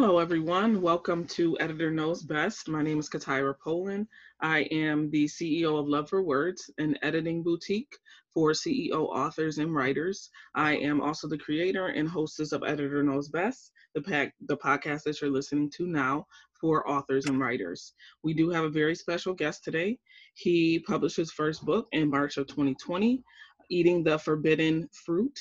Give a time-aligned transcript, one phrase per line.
[0.00, 0.80] Hello, everyone.
[0.80, 2.68] Welcome to Editor Knows Best.
[2.68, 4.06] My name is Katira Poland.
[4.40, 7.98] I am the CEO of Love for Words, an editing boutique
[8.32, 10.30] for CEO authors and writers.
[10.54, 15.02] I am also the creator and hostess of Editor Knows Best, the, pack, the podcast
[15.02, 16.28] that you're listening to now
[16.60, 17.92] for authors and writers.
[18.22, 19.98] We do have a very special guest today.
[20.34, 23.24] He published his first book in March of 2020,
[23.68, 25.36] Eating the Forbidden Fruit,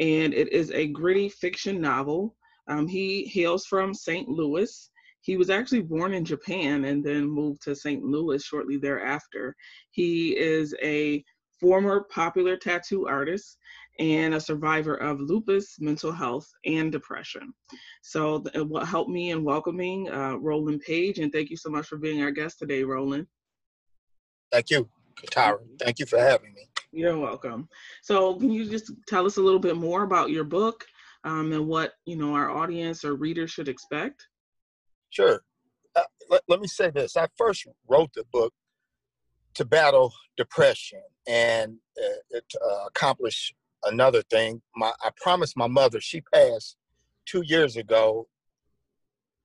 [0.00, 2.34] and it is a gritty fiction novel
[2.68, 4.28] um, he hails from St.
[4.28, 4.90] Louis.
[5.20, 8.02] He was actually born in Japan and then moved to St.
[8.02, 9.54] Louis shortly thereafter.
[9.90, 11.24] He is a
[11.60, 13.56] former popular tattoo artist
[13.98, 17.52] and a survivor of lupus, mental health, and depression.
[18.02, 21.98] So, what helped me in welcoming uh, Roland Page, and thank you so much for
[21.98, 23.26] being our guest today, Roland.
[24.50, 24.88] Thank you,
[25.30, 25.58] Tara.
[25.78, 26.68] Thank you for having me.
[26.90, 27.68] You're welcome.
[28.02, 30.84] So, can you just tell us a little bit more about your book
[31.24, 34.26] um, and what you know our audience or readers should expect?
[35.10, 35.42] Sure.
[35.94, 37.16] Uh, let, let me say this.
[37.16, 38.52] I first wrote the book
[39.54, 44.62] to battle depression and uh, to uh, accomplish another thing.
[44.76, 46.76] My, I promised my mother, she passed
[47.26, 48.26] two years ago.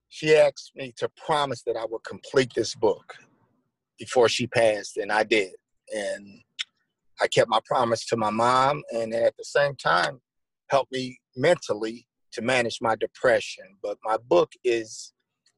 [0.09, 3.15] She asked me to promise that I would complete this book
[3.99, 5.51] before she passed, and I did.
[5.93, 6.41] And
[7.19, 10.21] I kept my promise to my mom, and at the same time,
[10.69, 13.65] helped me mentally to manage my depression.
[13.81, 15.13] But my book is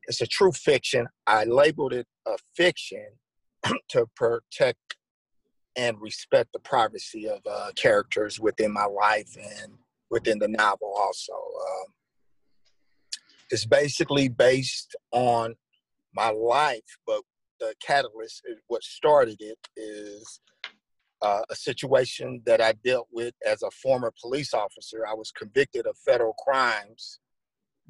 [0.08, 1.08] it's a true fiction.
[1.28, 3.06] I labeled it a fiction
[3.90, 4.98] to protect
[5.76, 9.74] and respect the privacy of uh, characters within my life and
[10.10, 11.34] within the novel also.
[11.34, 11.94] Um,
[13.52, 15.56] it's basically based on
[16.14, 17.22] my life, but
[17.60, 20.40] the catalyst, what started it, is
[21.22, 25.06] uh, a situation that I dealt with as a former police officer.
[25.08, 27.20] I was convicted of federal crimes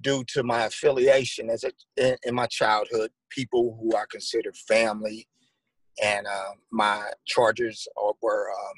[0.02, 5.28] due to my affiliation as a in, in my childhood, people who I considered family,
[6.04, 7.88] and uh, my charges
[8.22, 8.76] were um,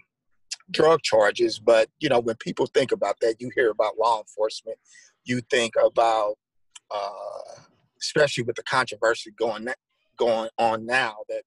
[0.71, 1.59] drug charges.
[1.59, 4.77] But you know, when people think about that, you hear about law enforcement,
[5.23, 6.35] you think about,
[6.89, 7.61] uh,
[8.01, 9.67] especially with the controversy going
[10.17, 11.43] going on now, that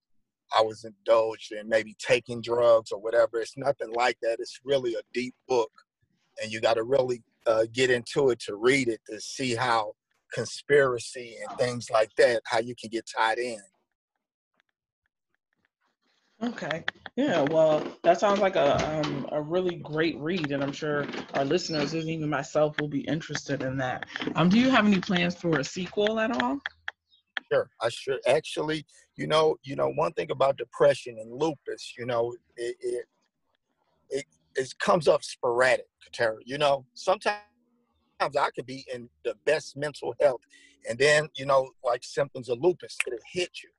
[0.57, 3.41] I was indulged in maybe taking drugs or whatever.
[3.41, 4.37] It's nothing like that.
[4.39, 5.73] It's really a deep book,
[6.43, 9.93] and you got to really uh, get into it to read it to see how
[10.33, 13.61] conspiracy and things like that, how you can get tied in.
[16.43, 16.85] Okay.
[17.17, 17.43] Yeah.
[17.43, 21.95] Well, that sounds like a um, a really great read, and I'm sure our listeners
[21.95, 24.07] and even myself will be interested in that.
[24.35, 26.61] Um, do you have any plans for a sequel at all?
[27.53, 27.69] Sure.
[27.81, 32.35] I should actually you know, you know, one thing about depression and lupus, you know,
[32.57, 33.07] it it
[34.11, 34.25] it,
[34.57, 36.39] it comes up sporadic, Katara.
[36.45, 37.39] You know, sometimes
[38.21, 40.41] I could be in the best mental health,
[40.89, 43.71] and then you know, like symptoms of lupus, it'll hit you.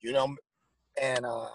[0.00, 0.36] You know,
[1.00, 1.48] and uh,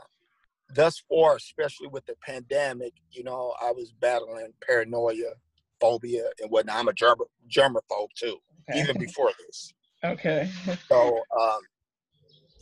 [0.74, 5.34] thus far, especially with the pandemic, you know, I was battling paranoia,
[5.82, 6.78] phobia, and whatnot.
[6.78, 7.18] I'm a germ-
[7.50, 8.38] germaphobe too,
[8.70, 8.80] okay.
[8.80, 9.74] even before this.
[10.04, 10.50] Okay.
[10.88, 11.60] so um,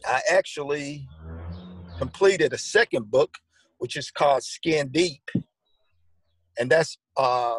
[0.06, 1.08] I actually
[1.98, 3.36] completed a second book,
[3.78, 5.30] which is called Skin Deep,
[6.60, 7.58] and that's uh,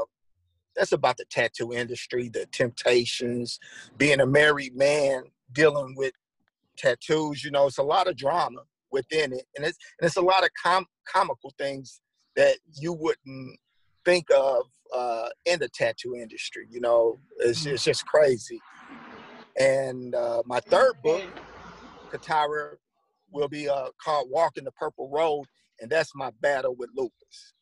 [0.76, 3.58] that's about the tattoo industry, the temptations,
[3.96, 6.12] being a married man, dealing with
[6.76, 7.44] tattoos.
[7.44, 10.44] You know, it's a lot of drama within it, and it's and it's a lot
[10.44, 12.00] of com- comical things
[12.36, 13.58] that you wouldn't
[14.04, 16.66] think of uh, in the tattoo industry.
[16.70, 18.60] You know, it's, it's just crazy.
[19.58, 21.22] And uh, my third book
[22.12, 22.76] Katara,
[23.30, 25.44] will be uh, called Walking the Purple Road,
[25.80, 27.54] and that's my battle with lupus.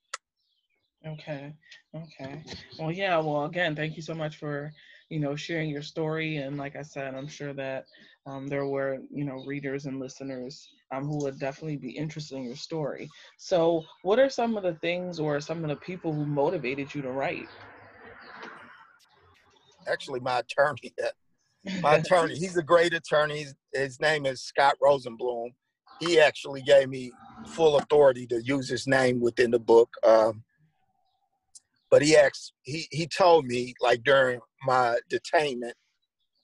[1.06, 1.52] Okay.
[1.94, 2.42] Okay.
[2.78, 3.18] Well, yeah.
[3.18, 4.72] Well, again, thank you so much for
[5.08, 7.84] you know sharing your story, and like I said, I'm sure that
[8.26, 12.44] um, there were you know readers and listeners um, who would definitely be interested in
[12.44, 13.08] your story.
[13.38, 17.02] So, what are some of the things or some of the people who motivated you
[17.02, 17.46] to write?
[19.86, 20.92] Actually, my attorney
[21.80, 22.36] my attorney.
[22.36, 23.38] He's a great attorney.
[23.38, 25.50] He's, his name is Scott Rosenblum.
[26.00, 27.12] He actually gave me
[27.46, 29.90] full authority to use his name within the book.
[30.04, 30.42] Um,
[31.90, 35.72] but he asked, he he told me like during my detainment,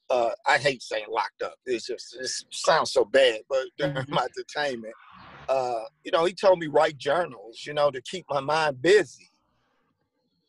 [0.08, 1.54] uh, I hate saying locked up.
[1.66, 4.14] It's just it sounds so bad, but during mm-hmm.
[4.14, 4.92] my detainment,
[5.48, 9.30] uh, you know, he told me write journals, you know, to keep my mind busy.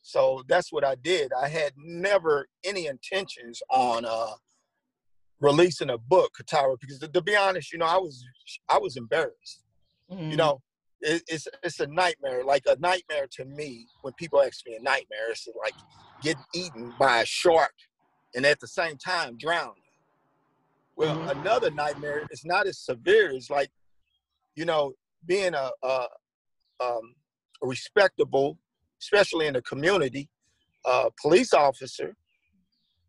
[0.01, 1.31] So that's what I did.
[1.33, 4.33] I had never any intentions on uh,
[5.43, 8.25] releasing a book, Katira, because to, to, be honest, you know, I was
[8.69, 9.63] I was embarrassed.
[10.09, 10.31] Mm-hmm.
[10.31, 10.61] You know,
[11.01, 12.43] it, it's it's a nightmare.
[12.43, 15.75] Like a nightmare to me when people ask me a nightmare, it's like
[16.21, 17.73] getting eaten by a shark
[18.33, 19.73] and at the same time drowning.
[20.95, 21.41] Well, mm-hmm.
[21.41, 23.31] another nightmare is not as severe.
[23.31, 23.69] It's like,
[24.55, 24.93] you know,
[25.25, 26.07] being a, a,
[26.79, 27.15] um,
[27.61, 28.57] a respectable,
[29.01, 30.29] especially in the community,
[30.85, 32.15] uh, police officer,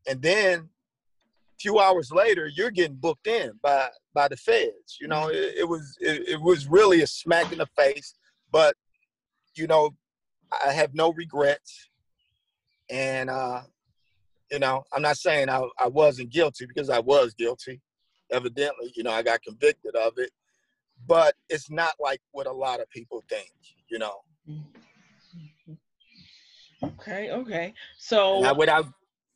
[0.09, 0.71] and then
[1.59, 4.99] few hours later, you're getting booked in by by the feds.
[5.01, 8.15] You know, it, it was it, it was really a smack in the face,
[8.51, 8.77] but
[9.57, 9.91] you know,
[10.65, 11.91] I have no regrets,
[12.91, 13.63] and uh,
[14.51, 17.81] you know, I'm not saying I, I wasn't guilty because I was guilty.
[18.31, 20.31] Evidently, you know, I got convicted of it,
[21.07, 23.51] but it's not like what a lot of people think.
[23.89, 24.23] You know.
[26.83, 27.31] Okay.
[27.31, 27.75] Okay.
[27.99, 28.87] So without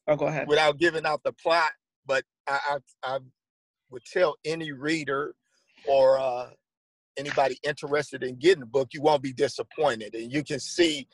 [0.07, 0.49] oh, go ahead.
[0.49, 1.71] Without giving out the plot,
[2.09, 2.59] but I
[3.05, 3.19] I, I
[3.91, 5.35] would tell any reader
[5.87, 6.49] or uh,
[7.17, 11.07] anybody interested in getting the book, you won't be disappointed, and you can see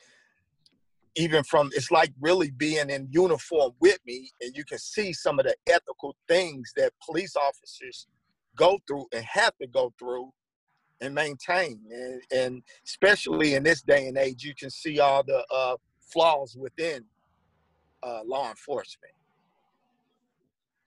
[1.15, 5.39] even from it's like really being in uniform with me and you can see some
[5.39, 8.07] of the ethical things that police officers
[8.55, 10.29] go through and have to go through
[11.01, 11.79] and maintain.
[11.89, 16.55] And, and especially in this day and age you can see all the uh, flaws
[16.59, 17.05] within
[18.03, 19.13] uh, law enforcement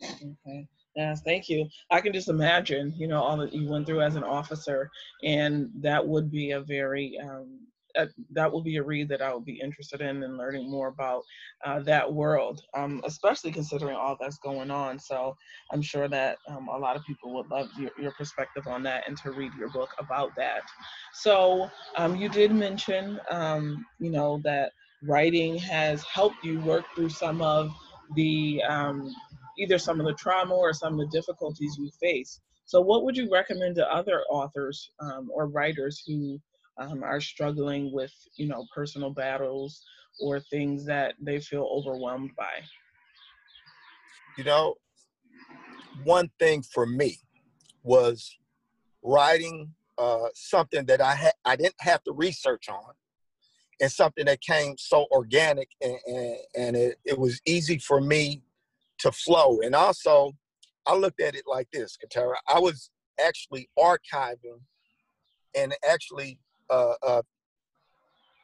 [0.02, 0.66] okay
[0.96, 4.16] yes thank you i can just imagine you know all that you went through as
[4.16, 4.90] an officer
[5.24, 7.58] and that would be a very um,
[7.98, 10.88] uh, that will be a read that I will be interested in and learning more
[10.88, 11.22] about
[11.64, 14.98] uh, that world, um, especially considering all that's going on.
[14.98, 15.36] So
[15.72, 19.08] I'm sure that um, a lot of people would love your, your, perspective on that
[19.08, 20.62] and to read your book about that.
[21.12, 24.72] So um, you did mention, um, you know, that
[25.02, 27.72] writing has helped you work through some of
[28.14, 29.14] the um,
[29.58, 32.40] either some of the trauma or some of the difficulties you face.
[32.64, 36.38] So, what would you recommend to other authors um, or writers who
[36.78, 39.82] um, are struggling with, you know, personal battles
[40.20, 42.62] or things that they feel overwhelmed by?
[44.36, 44.74] You know,
[46.04, 47.18] one thing for me
[47.82, 48.36] was
[49.02, 52.92] writing uh, something that I had I didn't have to research on,
[53.80, 58.42] and something that came so organic and, and, and it, it was easy for me
[59.00, 59.60] to flow.
[59.62, 60.32] And also,
[60.86, 62.34] I looked at it like this, Katara.
[62.48, 62.90] I was
[63.24, 64.60] actually archiving
[65.56, 66.38] and actually
[66.70, 67.22] uh, uh,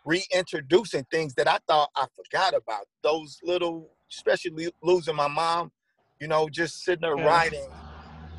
[0.05, 2.87] reintroducing things that I thought I forgot about.
[3.03, 5.73] Those little, especially losing my mom,
[6.21, 7.27] you know, just sitting there yeah.
[7.27, 7.69] writing,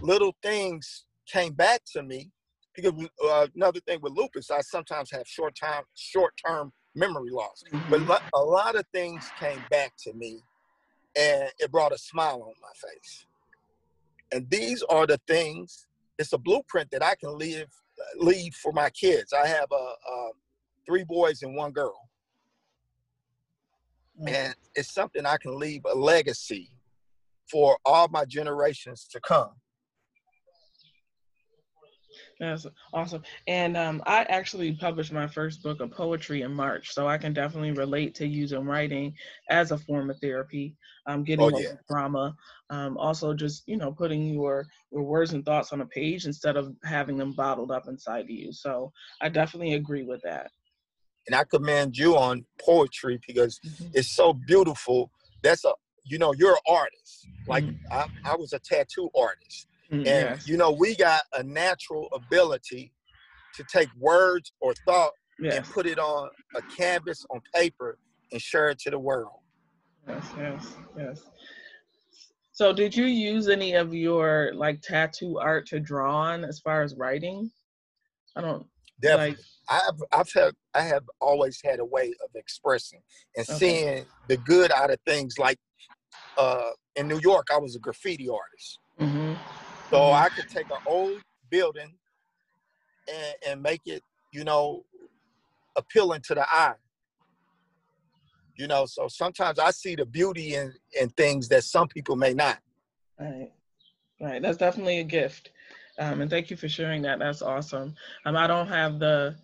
[0.02, 2.32] little things came back to me
[2.76, 2.94] because
[3.26, 7.64] uh, another thing with lupus, I sometimes have short time, short term memory loss.
[7.72, 8.06] Mm-hmm.
[8.06, 10.42] But a lot of things came back to me,
[11.16, 13.26] and it brought a smile on my face.
[14.32, 15.88] And these are the things.
[16.18, 17.68] It's a blueprint that I can leave
[18.18, 19.32] leave for my kids.
[19.32, 20.30] I have a, a
[20.86, 22.10] three boys and one girl,
[24.22, 24.30] mm.
[24.30, 26.70] and it's something I can leave a legacy
[27.50, 29.52] for all my generations to come.
[32.40, 33.24] That's awesome.
[33.48, 37.34] And um, I actually published my first book of poetry in March, so I can
[37.34, 39.14] definitely relate to using writing
[39.50, 40.76] as a form of therapy.
[41.08, 41.74] Um, getting oh, yeah.
[41.90, 42.36] trauma,
[42.72, 46.58] um, also just you know putting your your words and thoughts on a page instead
[46.58, 48.52] of having them bottled up inside of you.
[48.52, 48.92] So
[49.22, 50.52] I definitely agree with that.
[51.28, 53.88] And I commend you on poetry because mm-hmm.
[53.94, 55.10] it's so beautiful.
[55.42, 55.72] That's a
[56.04, 57.28] you know you're an artist.
[57.48, 57.94] Like mm-hmm.
[57.94, 60.48] I, I was a tattoo artist and yes.
[60.48, 62.92] you know, we got a natural ability
[63.56, 65.56] to take words or thought yes.
[65.56, 67.98] and put it on a canvas on paper
[68.32, 69.40] and share it to the world.
[70.08, 71.22] Yes, yes, yes.
[72.52, 76.84] So did you use any of your like tattoo art to draw on as far
[76.84, 77.52] as writing?
[78.36, 78.66] I don't
[79.02, 79.30] Definitely.
[79.30, 83.02] Like, I've I've had I have always had a way of expressing
[83.36, 83.58] and okay.
[83.58, 85.38] seeing the good out of things.
[85.40, 85.58] Like
[86.38, 88.80] uh, in New York, I was a graffiti artist.
[89.00, 89.34] Mm-hmm.
[89.92, 90.12] So.
[90.12, 91.94] I could take an old building
[93.08, 94.84] and, and make it, you know,
[95.76, 96.74] appealing to the eye.
[98.58, 102.34] You know, so sometimes I see the beauty in, in things that some people may
[102.34, 102.60] not.
[103.20, 103.52] Right.
[104.22, 104.42] Right.
[104.42, 105.52] That's definitely a gift.
[106.00, 107.20] Um, and thank you for sharing that.
[107.20, 107.96] That's awesome.
[108.26, 109.36] Um, I don't have the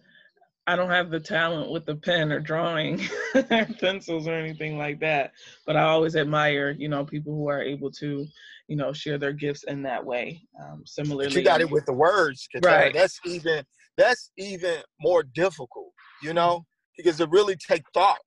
[0.68, 3.02] I don't have the talent with the pen or drawing
[3.80, 5.34] pencils or anything like that.
[5.66, 8.28] But I always admire, you know, people who are able to,
[8.72, 10.42] you know, share their gifts in that way.
[10.64, 12.94] Um, similarly, but you got it with the words, right?
[12.94, 13.66] That's even
[13.98, 15.92] that's even more difficult,
[16.24, 18.22] you know, because it really take thought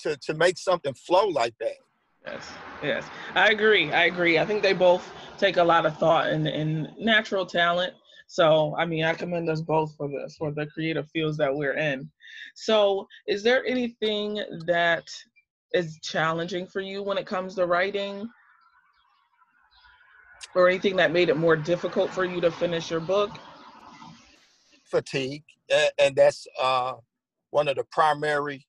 [0.00, 1.76] to to make something flow like that.
[2.26, 2.52] Yes,
[2.82, 3.04] yes,
[3.36, 3.92] I agree.
[3.92, 4.40] I agree.
[4.40, 7.94] I think they both take a lot of thought and, and natural talent
[8.28, 11.76] so, I mean, I commend us both for this, for the creative fields that we're
[11.76, 12.10] in.
[12.56, 15.06] So, is there anything that
[15.72, 18.28] is challenging for you when it comes to writing?
[20.54, 23.30] Or anything that made it more difficult for you to finish your book?
[24.84, 25.44] Fatigue,
[25.98, 26.94] and, that's uh,
[27.50, 28.66] one of the primary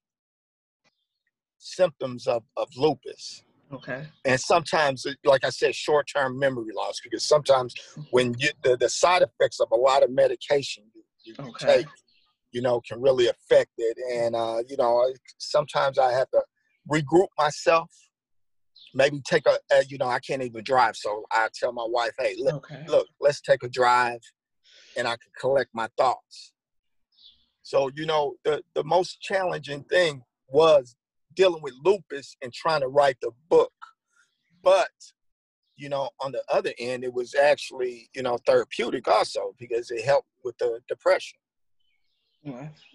[1.58, 3.44] symptoms of, of lupus.
[3.72, 4.08] Okay.
[4.26, 7.74] And sometimes, like I said, short-term memory loss because sometimes
[8.12, 11.66] when you the, the side effects of a lot of medication you, you okay.
[11.66, 11.88] take,
[12.52, 13.98] you know, can really affect it.
[14.14, 16.42] And uh, you know, sometimes I have to
[16.90, 17.92] regroup myself.
[18.98, 22.14] Maybe take a, a you know, I can't even drive, so I tell my wife,
[22.18, 22.84] "Hey, look, okay.
[22.88, 24.22] look, let's take a drive,
[24.98, 26.54] and I can collect my thoughts."
[27.62, 30.96] So you know, the the most challenging thing was
[31.36, 33.72] dealing with lupus and trying to write the book.
[34.64, 34.90] But,
[35.76, 40.04] you know, on the other end, it was actually, you know, therapeutic also because it
[40.04, 41.38] helped with the depression.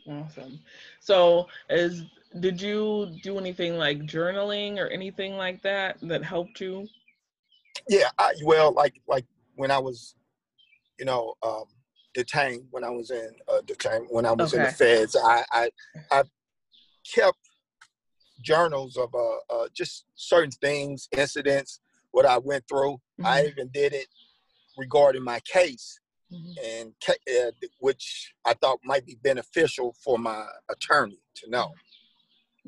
[0.08, 0.60] Awesome.
[1.00, 2.04] So, is
[2.40, 6.88] did you do anything like journaling or anything like that that helped you?
[7.88, 10.14] Yeah, I, well, like like when I was,
[10.98, 11.64] you know, um,
[12.14, 14.62] detained when I was in uh, detained when I was okay.
[14.62, 15.70] in the feds, I I
[16.10, 16.22] I
[17.14, 17.38] kept
[18.42, 21.80] journals of uh, uh, just certain things, incidents,
[22.10, 22.94] what I went through.
[22.94, 23.26] Mm-hmm.
[23.26, 24.06] I even did it
[24.76, 25.98] regarding my case,
[26.32, 26.52] mm-hmm.
[26.64, 31.72] and uh, which I thought might be beneficial for my attorney to know.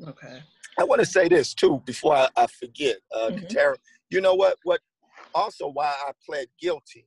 [0.07, 0.39] Okay.
[0.77, 3.45] I want to say this too before I, I forget, uh, mm-hmm.
[3.45, 3.75] Katara.
[4.09, 4.57] You know what?
[4.63, 4.81] What
[5.33, 7.05] also why I pled guilty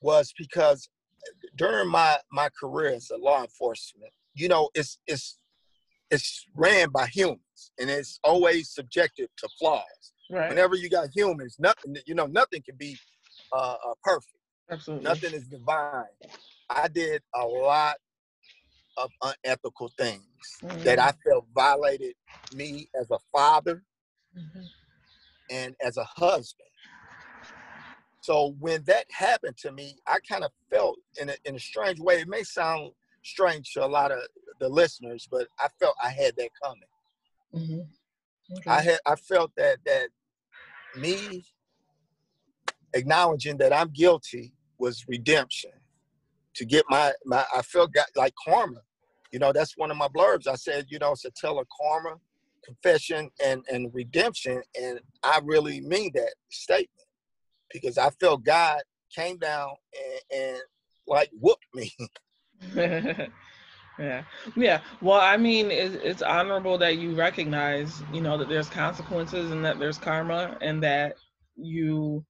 [0.00, 0.88] was because
[1.56, 5.38] during my my career as a law enforcement, you know, it's it's
[6.10, 10.12] it's ran by humans and it's always subjected to flaws.
[10.30, 10.48] Right.
[10.48, 12.96] Whenever you got humans, nothing you know, nothing can be
[13.52, 14.35] uh, uh, perfect.
[14.70, 15.04] Absolutely.
[15.04, 16.04] Nothing is divine.
[16.68, 17.96] I did a lot
[18.96, 20.22] of unethical things
[20.62, 20.82] mm-hmm.
[20.82, 22.14] that I felt violated
[22.54, 23.82] me as a father
[24.36, 24.62] mm-hmm.
[25.50, 26.68] and as a husband.
[28.20, 32.00] So when that happened to me, I kind of felt in a, in a strange
[32.00, 32.20] way.
[32.20, 32.90] It may sound
[33.22, 34.18] strange to a lot of
[34.58, 36.82] the listeners, but I felt I had that coming.
[37.54, 38.56] Mm-hmm.
[38.58, 38.70] Okay.
[38.70, 40.08] I had I felt that that
[40.96, 41.44] me
[42.94, 45.70] acknowledging that I'm guilty was redemption.
[46.56, 48.80] To get my my I felt got, like karma.
[49.32, 50.46] You know, that's one of my blurbs.
[50.46, 52.16] I said, you know, it's a tell karma,
[52.64, 57.08] confession, and and redemption, and I really mean that statement
[57.72, 58.80] because I felt God
[59.14, 59.70] came down
[60.32, 60.62] and, and
[61.06, 61.92] like whooped me.
[63.98, 64.24] Yeah.
[64.54, 64.80] Yeah.
[65.00, 69.64] Well, I mean, it's, it's honorable that you recognize, you know, that there's consequences and
[69.64, 71.16] that there's karma and that
[71.56, 72.24] you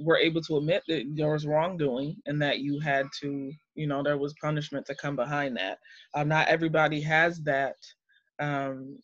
[0.00, 4.02] were able to admit that there was wrongdoing and that you had to, you know,
[4.02, 5.78] there was punishment to come behind that.
[6.14, 7.76] Uh, not everybody has that.
[8.40, 8.98] Um,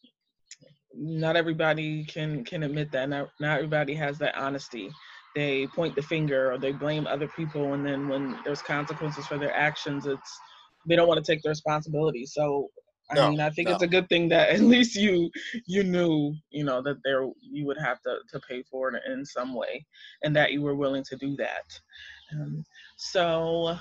[0.94, 3.08] not everybody can can admit that.
[3.08, 4.90] Not, not everybody has that honesty.
[5.34, 9.38] They point the finger or they blame other people, and then when there's consequences for
[9.38, 10.40] their actions, it's
[10.88, 12.24] they don't want to take the responsibility.
[12.24, 12.70] So
[13.10, 13.74] I no, mean, I think no.
[13.74, 15.30] it's a good thing that at least you
[15.66, 19.24] you knew, you know, that there you would have to to pay for it in
[19.24, 19.84] some way,
[20.22, 21.80] and that you were willing to do that.
[22.32, 22.64] Um,
[22.96, 23.76] so,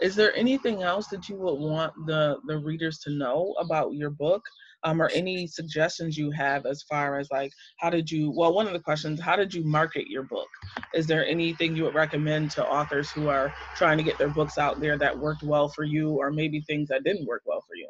[0.00, 4.10] is there anything else that you would want the the readers to know about your
[4.10, 4.42] book?
[4.86, 8.66] um, or any suggestions you have as far as like how did you well one
[8.66, 10.48] of the questions how did you market your book
[10.94, 14.58] is there anything you would recommend to authors who are trying to get their books
[14.58, 17.74] out there that worked well for you or maybe things that didn't work well for
[17.74, 17.88] you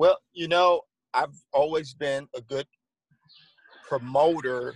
[0.00, 0.80] well you know
[1.14, 2.66] i've always been a good
[3.88, 4.74] promoter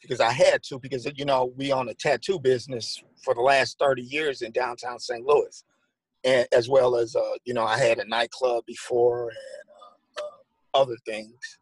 [0.00, 3.78] because i had to because you know we own a tattoo business for the last
[3.78, 5.64] 30 years in downtown st louis
[6.24, 9.72] and as well as uh, you know i had a nightclub before and
[10.74, 11.58] other things.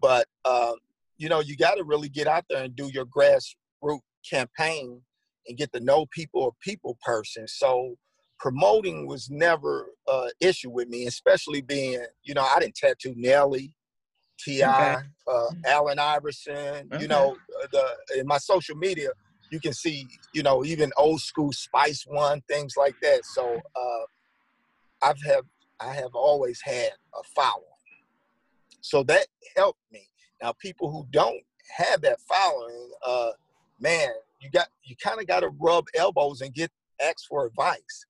[0.00, 0.72] But uh,
[1.18, 5.00] you know, you got to really get out there and do your grassroots campaign
[5.46, 7.46] and get to know people, a people person.
[7.46, 7.96] So
[8.40, 13.72] promoting was never an issue with me, especially being, you know, I didn't tattoo Nelly,
[14.40, 15.02] T.I., okay.
[15.28, 16.88] uh, Allen Iverson.
[16.92, 17.02] Okay.
[17.02, 19.10] You know, uh, the in my social media,
[19.50, 23.24] you can see, you know, even old school Spice One, things like that.
[23.26, 25.44] So uh, I've have
[25.78, 27.64] I have always had a following.
[28.80, 30.08] So that helped me.
[30.42, 31.42] Now, people who don't
[31.76, 33.30] have that following, uh,
[33.78, 34.08] man,
[34.40, 36.70] you got you kind of got to rub elbows and get
[37.02, 38.06] ask for advice.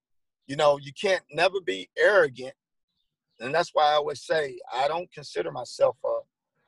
[0.51, 2.55] You know, you can't never be arrogant,
[3.39, 6.19] and that's why I always say I don't consider myself a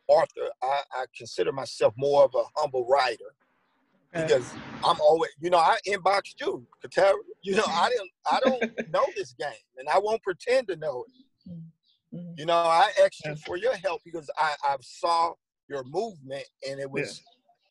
[0.06, 0.52] author.
[0.62, 3.34] I, I consider myself more of a humble writer
[4.12, 7.14] because I'm always, you know, I inboxed you, Katara.
[7.42, 11.04] You know, I didn't, I don't know this game, and I won't pretend to know
[11.08, 11.50] it.
[11.50, 11.62] Mm.
[12.14, 12.34] Mm-hmm.
[12.38, 15.32] You know, I asked you for your help because I, I saw
[15.68, 17.20] your movement and it was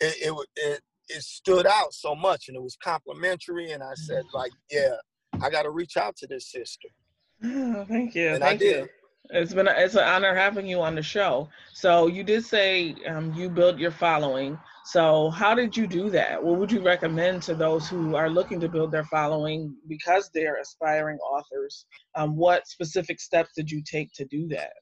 [0.02, 0.10] yeah.
[0.10, 4.24] it, it, it it stood out so much and it was complimentary and I said
[4.34, 4.96] like, yeah,
[5.42, 6.90] I got to reach out to this sister.
[7.44, 8.30] Oh, thank you.
[8.30, 8.82] And thank I did.
[8.84, 8.90] You.
[9.34, 11.50] It's been a, it's an honor having you on the show.
[11.74, 14.60] So you did say um, you built your following.
[14.84, 16.44] So how did you do that?
[16.44, 20.58] What would you recommend to those who are looking to build their following because they're
[20.58, 21.86] aspiring authors?
[22.16, 24.74] Um, what specific steps did you take to do that?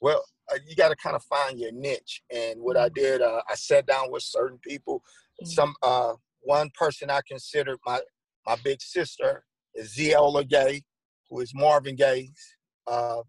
[0.00, 2.22] Well, uh, you got to kind of find your niche.
[2.34, 5.02] And what I did, uh, I sat down with certain people.
[5.44, 8.00] Some uh, one person I considered my
[8.46, 9.44] my big sister
[9.74, 10.82] is Zeola Gaye,
[11.30, 13.22] who is Marvin Gaye's uh,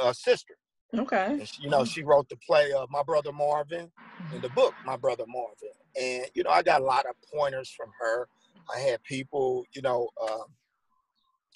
[0.00, 0.54] uh, sister.
[0.96, 1.26] Okay.
[1.38, 3.90] And she, you know, she wrote the play of My Brother Marvin
[4.32, 5.70] and the book My Brother Marvin.
[6.00, 8.28] And you know, I got a lot of pointers from her.
[8.74, 10.44] I had people, you know, um,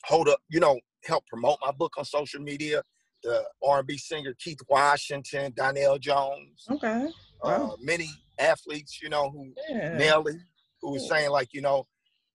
[0.04, 2.82] hold up, you know, help promote my book on social media.
[3.22, 7.08] The R&B singer Keith Washington, Donell Jones, Okay.
[7.42, 7.72] Wow.
[7.72, 9.96] uh, many athletes, you know, who Yeah.
[9.96, 10.38] Nelly,
[10.80, 11.86] who was saying like, you know,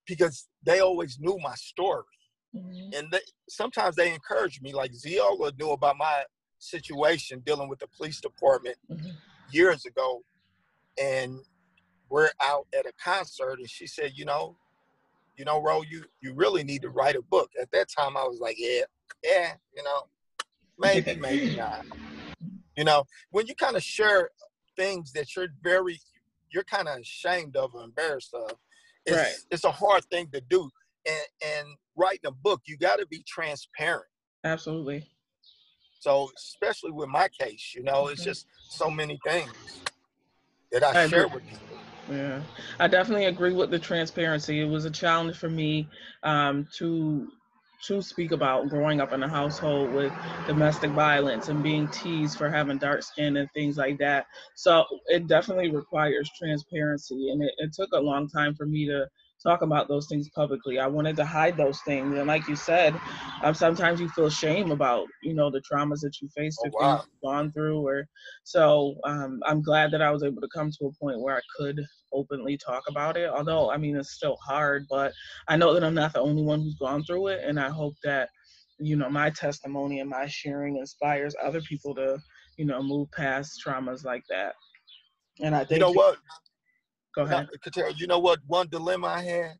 [0.05, 2.05] because they always knew my story
[2.55, 2.97] Mhm.
[2.97, 4.73] and they, sometimes they encouraged me.
[4.73, 6.25] Like Zeola knew about my
[6.59, 9.15] situation dealing with the police department Mhm.
[9.49, 10.23] years ago,
[10.99, 11.39] and
[12.09, 14.57] we're out at a concert, and she said, "You know,
[15.37, 18.23] you know, Ro, you you really need to write a book." At that time, I
[18.23, 18.83] was like, "Yeah,
[19.23, 20.09] yeah, you know,
[20.77, 21.85] maybe, maybe not."
[22.75, 24.29] You know, when you kind of share
[24.75, 25.99] things that you're very,
[26.51, 28.57] you're kind of ashamed of or embarrassed of,
[29.05, 29.35] it's Right.
[29.51, 30.69] it's a hard thing to do.
[31.07, 34.05] And and writing a book, you got to be transparent.
[34.43, 35.07] Absolutely.
[35.99, 39.51] So especially with my case, you know, it's just so many things
[40.71, 41.35] that I, I share agree.
[41.35, 41.77] with people.
[42.09, 42.41] Yeah,
[42.79, 44.59] I definitely agree with the transparency.
[44.61, 45.87] It was a challenge for me
[46.23, 47.27] um, to
[47.87, 50.13] to speak about growing up in a household with
[50.45, 54.25] domestic violence and being teased for having dark skin and things like that.
[54.55, 59.07] So it definitely requires transparency, and it, it took a long time for me to
[59.43, 60.79] talk about those things publicly.
[60.79, 62.99] I wanted to hide those things, and like you said,
[63.43, 66.73] um, sometimes you feel shame about you know the traumas that you faced Oh, or
[66.73, 67.05] wow.
[67.23, 68.07] gone through, or
[68.43, 71.41] so um, I'm glad that I was able to come to a point where I
[71.57, 71.79] could
[72.13, 73.29] openly talk about it.
[73.29, 75.13] Although, I mean, it's still hard, but
[75.47, 77.41] I know that I'm not the only one who's gone through it.
[77.43, 78.29] And I hope that,
[78.79, 82.17] you know, my testimony and my sharing inspires other people to,
[82.57, 84.53] you know, move past traumas like that.
[85.41, 86.17] And I think, You know what?
[87.15, 87.47] Go ahead.
[87.97, 88.39] You know what?
[88.47, 89.51] One dilemma I had.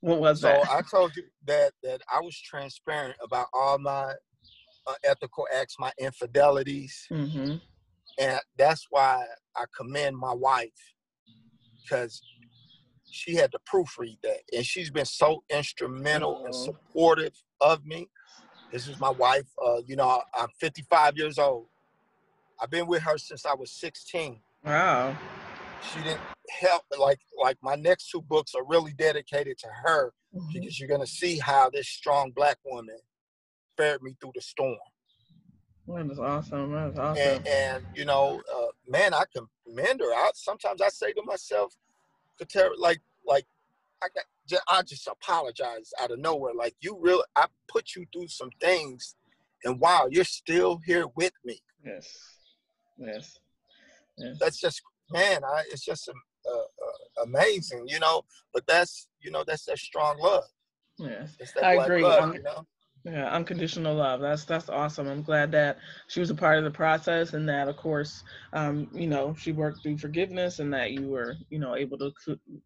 [0.00, 0.68] What was So that?
[0.70, 4.14] I told you that that I was transparent about all my
[4.86, 7.54] uh, ethical acts, my infidelities, hmm
[8.18, 10.94] and that's why I commend my wife
[11.88, 12.22] because
[13.08, 16.64] she had to proofread that, and she's been so instrumental and Oh.
[16.64, 18.08] supportive of me.
[18.72, 19.46] This is my wife.
[19.64, 21.68] Uh, you know, I'm 55 years old.
[22.60, 24.42] I've been with her since I was 16.
[24.64, 25.16] Wow.
[25.92, 26.20] She didn't
[26.60, 26.82] help.
[26.98, 30.52] Like, like my next two books are really dedicated to her Mhm.
[30.52, 32.98] because you're gonna see how this strong black woman
[33.76, 34.78] fared me through the storm.
[35.88, 36.72] That is awesome.
[36.72, 37.22] That is awesome.
[37.22, 40.12] and, and you know, uh, man, I commend her.
[40.12, 41.74] I, sometimes I say to myself,
[42.78, 43.46] like, like,
[44.02, 46.54] I got, ju- I just apologize out of nowhere.
[46.54, 49.14] Like, you really, I put you through some things,
[49.64, 51.60] and wow, you're still here with me.
[51.84, 52.08] yes.
[52.98, 53.38] Yes.
[54.18, 54.36] Yes.
[54.40, 56.14] That's just, man, I, it's just um,
[56.50, 58.22] uh, uh, amazing, you know.
[58.54, 60.44] But that's, you know, that's that strong love.
[60.98, 61.36] Yes.
[61.54, 62.02] That I agree.
[62.02, 62.66] love, Um, you know.
[63.06, 64.20] Yeah, unconditional love.
[64.20, 65.06] That's that's awesome.
[65.06, 68.88] I'm glad that she was a part of the process, and that, of course, um,
[68.92, 72.12] you know, she worked through forgiveness, and that you were, you know, able to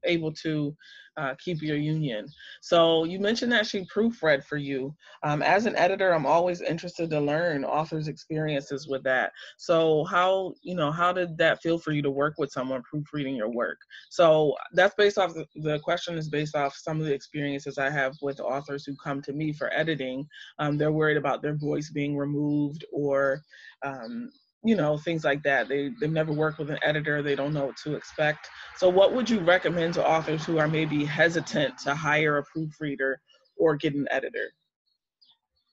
[0.04, 0.74] able to
[1.20, 2.26] uh, keep your union.
[2.60, 4.94] So you mentioned that she proofread for you.
[5.22, 9.32] Um, as an editor, I'm always interested to learn authors' experiences with that.
[9.58, 13.36] So how, you know, how did that feel for you to work with someone proofreading
[13.36, 13.78] your work?
[14.08, 17.90] So that's based off the, the question is based off some of the experiences I
[17.90, 20.26] have with authors who come to me for editing
[20.58, 23.42] um, they're worried about their voice being removed or
[23.84, 24.30] um,
[24.64, 27.66] you know things like that they, they've never worked with an editor they don't know
[27.66, 31.94] what to expect so what would you recommend to authors who are maybe hesitant to
[31.94, 33.20] hire a proofreader
[33.56, 34.52] or get an editor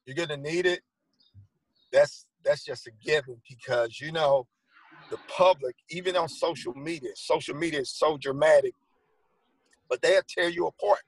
[0.07, 0.81] You're gonna need it.
[1.91, 4.47] That's that's just a given because you know
[5.11, 8.73] the public, even on social media, social media is so dramatic,
[9.89, 11.01] but they'll tear you apart.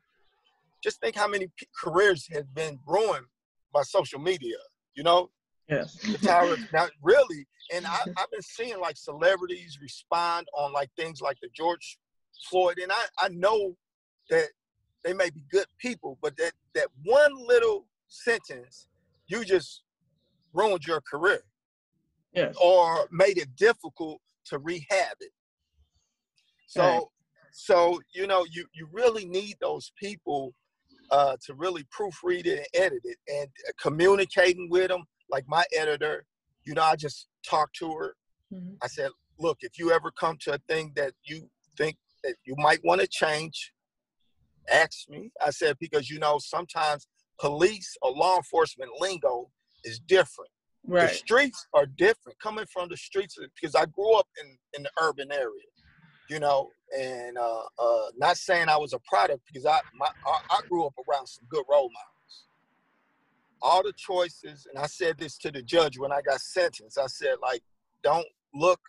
[0.83, 1.47] Just think how many
[1.81, 3.25] careers have been ruined
[3.73, 4.57] by social media.
[4.95, 5.29] You know,
[5.69, 6.55] yes the tower.
[6.73, 11.49] now, really, and I, I've been seeing like celebrities respond on like things like the
[11.53, 11.97] George
[12.49, 13.75] Floyd, and I I know
[14.29, 14.47] that
[15.03, 18.87] they may be good people, but that that one little sentence,
[19.27, 19.83] you just
[20.53, 21.43] ruined your career
[22.33, 25.31] yes or made it difficult to rehab it.
[26.67, 27.01] So, right.
[27.51, 30.53] so you know, you you really need those people
[31.11, 33.47] uh, to really proofread it and edit it, and
[33.81, 35.03] communicating with them.
[35.29, 36.25] Like my editor,
[36.65, 38.15] you know, I just talked to her.
[38.53, 38.75] Mm-hmm.
[38.81, 42.55] I said, "Look, if you ever come to a thing that you think that you
[42.57, 43.73] might want to change,
[44.71, 47.07] ask me." I said because you know sometimes
[47.39, 49.49] police or law enforcement lingo
[49.83, 50.51] is different.
[50.85, 51.09] Right.
[51.09, 52.39] The streets are different.
[52.39, 55.69] Coming from the streets, because I grew up in in the urban area,
[56.29, 60.39] you know, and uh, uh, not saying I was a product because I my I,
[60.51, 62.18] I grew up around some good role models.
[63.61, 66.97] All the choices, and I said this to the judge when I got sentenced.
[66.97, 67.61] I said like,
[68.03, 68.79] don't look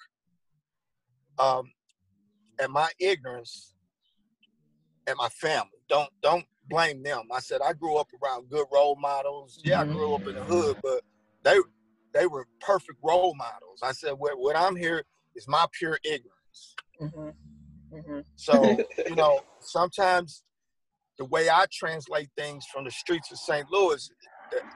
[1.38, 1.72] um,
[2.61, 3.74] at my ignorance
[5.06, 5.78] at my family.
[5.88, 7.28] Don't don't blame them.
[7.33, 9.61] I said I grew up around good role models.
[9.64, 11.00] Yeah, I grew up in the hood, but
[11.42, 11.59] they
[12.14, 13.80] they were perfect role models.
[13.83, 15.04] I said what what I'm here
[15.35, 16.76] is my pure ignorance.
[17.00, 17.96] Mm-hmm.
[17.96, 18.20] Mm-hmm.
[18.37, 18.78] So
[19.09, 20.42] you know sometimes
[21.18, 23.70] the way I translate things from the streets of St.
[23.70, 24.11] Louis,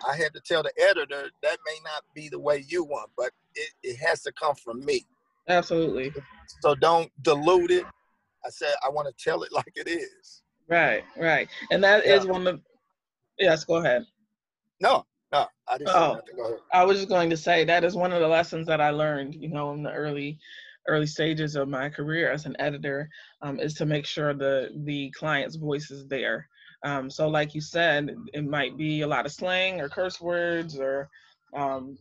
[0.09, 3.31] I had to tell the editor that may not be the way you want, but
[3.55, 5.07] it, it has to come from me.
[5.49, 6.13] Absolutely.
[6.63, 7.85] So don't dilute it.
[8.45, 10.43] I said I want to tell it like it is.
[10.69, 11.49] Right, right.
[11.71, 12.15] And that yeah.
[12.15, 12.63] is one of the
[13.39, 14.07] yes, go ahead.
[14.81, 16.21] No, no, I didn't oh,
[16.73, 19.35] I was just going to say that is one of the lessons that I learned,
[19.35, 20.39] you know, in the early
[20.87, 23.09] early stages of my career as an editor,
[23.41, 26.49] um, is to make sure the the client's voice is there.
[26.85, 30.79] Um, so like you said, it might be a lot of slang or curse words
[30.79, 31.09] or
[31.57, 31.97] um,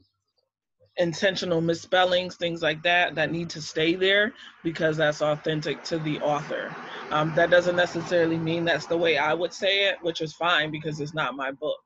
[0.98, 6.20] intentional misspellings, things like that, that need to stay there because that's authentic to the
[6.20, 6.76] author.
[7.12, 10.72] Um, that doesn't necessarily mean that's the way I would say it, which is fine
[10.72, 11.83] because it's not my book.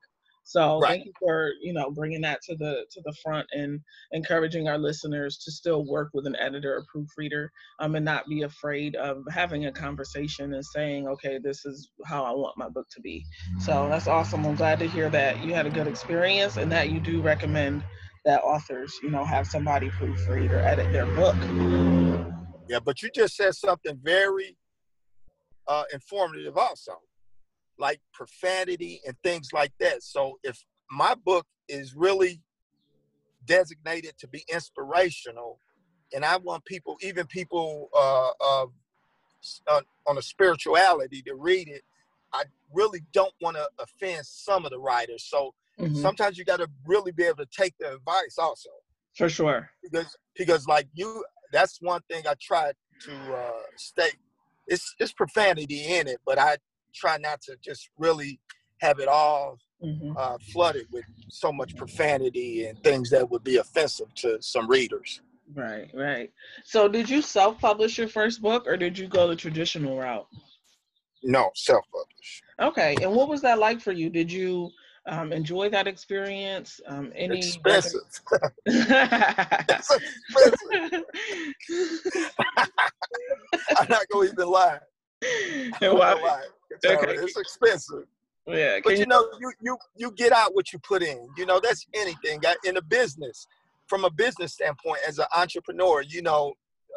[0.47, 0.91] So right.
[0.91, 3.81] thank you for you know bringing that to the to the front and
[4.13, 8.43] encouraging our listeners to still work with an editor or proofreader um, and not be
[8.43, 12.87] afraid of having a conversation and saying okay this is how I want my book
[12.91, 13.25] to be.
[13.59, 14.45] So that's awesome.
[14.45, 17.83] I'm glad to hear that you had a good experience and that you do recommend
[18.23, 21.35] that authors, you know, have somebody proofread or edit their book.
[22.69, 24.57] Yeah, but you just said something very
[25.67, 26.93] uh, informative also,
[27.79, 30.03] like profanity and things like that.
[30.03, 32.41] So if my book is really
[33.45, 35.59] designated to be inspirational,
[36.13, 41.83] and I want people, even people uh, uh, on a spirituality, to read it,
[42.33, 45.25] I really don't want to offend some of the writers.
[45.29, 46.01] So Mm-hmm.
[46.01, 48.69] Sometimes you got to really be able to take the advice also.
[49.15, 49.69] For sure.
[49.83, 52.71] Because because like you, that's one thing I try
[53.03, 54.17] to uh, state.
[54.67, 56.57] It's it's profanity in it, but I
[56.97, 58.39] try not to just really
[58.81, 60.13] have it all mm-hmm.
[60.17, 65.21] uh, flooded with so much profanity and things that would be offensive to some readers.
[65.53, 66.31] Right, right.
[66.65, 70.27] So, did you self-publish your first book, or did you go the traditional route?
[71.23, 72.43] No, self-publish.
[72.61, 74.09] Okay, and what was that like for you?
[74.09, 74.69] Did you
[75.07, 76.81] um, enjoy that experience?
[76.85, 78.01] Um, any expensive.
[78.65, 79.89] it's
[80.35, 81.03] expensive.
[83.77, 84.79] I'm not gonna even lie.
[85.81, 86.43] Well, lie.
[86.85, 87.13] Okay.
[87.13, 88.05] It's expensive.
[88.45, 91.27] Yeah, but you, you know, you you you get out what you put in.
[91.37, 93.45] You know, that's anything in a business.
[93.87, 96.53] From a business standpoint, as an entrepreneur, you know,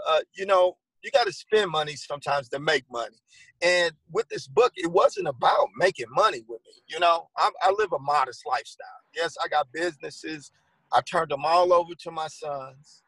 [0.08, 3.16] uh, you know, you got to spend money sometimes to make money.
[3.62, 6.82] And with this book, it wasn't about making money with me.
[6.88, 8.86] You know, I, I live a modest lifestyle.
[9.14, 10.50] Yes, I got businesses.
[10.92, 13.02] I turned them all over to my sons.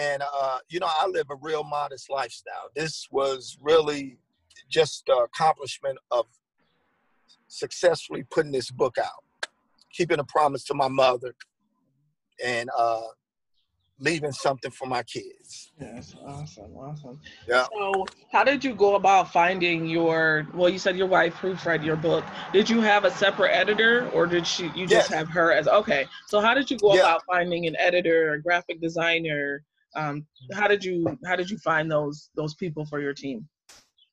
[0.00, 2.70] And, uh, you know, I live a real modest lifestyle.
[2.74, 4.18] This was really
[4.68, 6.26] just the accomplishment of
[7.48, 9.50] successfully putting this book out,
[9.92, 11.34] keeping a promise to my mother,
[12.44, 13.02] and uh,
[13.98, 15.72] leaving something for my kids.
[15.80, 17.20] Yes, awesome, awesome.
[17.48, 17.66] Yeah.
[17.72, 20.46] So, how did you go about finding your?
[20.54, 22.24] Well, you said your wife proofread your book.
[22.52, 24.64] Did you have a separate editor, or did she?
[24.74, 25.12] You just yes.
[25.12, 26.06] have her as okay.
[26.26, 27.00] So, how did you go yeah.
[27.00, 29.62] about finding an editor, a graphic designer?
[29.94, 33.48] Um, how did you how did you find those those people for your team?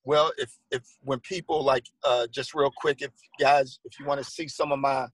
[0.06, 4.24] Well, if if when people like uh, just real quick, if guys, if you want
[4.24, 5.08] to see some of my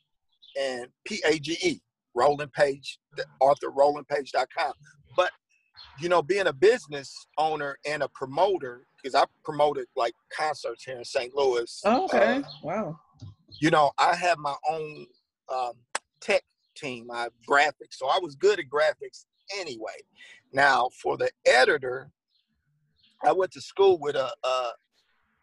[0.60, 1.82] and P A G E,
[2.13, 2.99] Roland Page,
[3.41, 4.73] ArthurRolandPage.com.
[5.17, 5.32] But,
[5.99, 10.99] you know, being a business owner and a promoter, because I promoted like concerts here
[10.99, 11.34] in St.
[11.34, 11.82] Louis.
[11.86, 12.38] Oh, okay.
[12.38, 12.99] Uh, wow.
[13.62, 15.06] You know, I have my own
[15.54, 15.74] um,
[16.19, 16.43] tech
[16.76, 17.93] team, my graphics.
[17.93, 19.26] So I was good at graphics
[19.58, 19.93] anyway.
[20.52, 22.12] Now for the editor,
[23.24, 24.71] I went to school with a a,